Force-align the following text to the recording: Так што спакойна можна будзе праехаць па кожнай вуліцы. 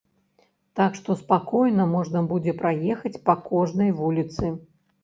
Так 0.79 0.95
што 0.99 1.17
спакойна 1.19 1.87
можна 1.93 2.25
будзе 2.35 2.57
праехаць 2.65 3.15
па 3.31 3.39
кожнай 3.53 3.97
вуліцы. 4.01 4.57